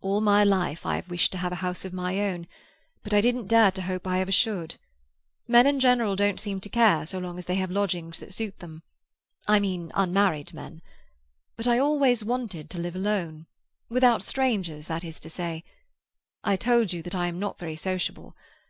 "All 0.00 0.22
my 0.22 0.44
life 0.44 0.86
I 0.86 0.96
have 0.96 1.10
wished 1.10 1.30
to 1.32 1.36
have 1.36 1.52
a 1.52 1.56
house 1.56 1.84
of 1.84 1.92
my 1.92 2.20
own, 2.20 2.46
but 3.02 3.12
I 3.12 3.20
didn't 3.20 3.48
dare 3.48 3.70
to 3.72 3.82
hope 3.82 4.06
I 4.06 4.18
ever 4.18 4.32
should. 4.32 4.76
Men 5.46 5.66
in 5.66 5.78
general 5.78 6.16
don't 6.16 6.40
seem 6.40 6.58
to 6.62 6.70
care 6.70 7.04
so 7.04 7.18
long 7.18 7.36
as 7.36 7.44
they 7.44 7.56
have 7.56 7.70
lodgings 7.70 8.18
that 8.20 8.32
suit 8.32 8.60
them—I 8.60 9.60
mean 9.60 9.92
unmarried 9.94 10.54
men. 10.54 10.80
But 11.54 11.68
I 11.68 11.78
always 11.78 12.24
wanted 12.24 12.70
to 12.70 12.78
live 12.78 12.96
alone—without 12.96 14.22
strangers, 14.22 14.86
that 14.86 15.04
is 15.04 15.20
to 15.20 15.28
say. 15.28 15.64
I 16.42 16.56
told 16.56 16.94
you 16.94 17.02
that 17.02 17.14
I 17.14 17.26
am 17.26 17.38
not 17.38 17.58
very 17.58 17.76
sociable. 17.76 18.34